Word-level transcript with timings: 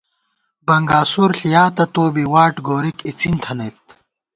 بنگاسُور 0.67 1.29
ݪِیاتہ 1.37 1.85
تو 1.93 2.03
بی، 2.13 2.23
واٹ 2.33 2.55
گورِک 2.65 2.97
اِڅِن 3.07 3.33
تھنَئیت 3.43 3.83